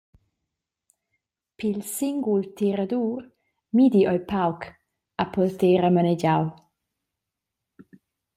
[1.57, 3.19] Pil singul tiradur
[3.75, 4.59] midi ei pauc,
[5.19, 6.43] ha Poltéra manegiau.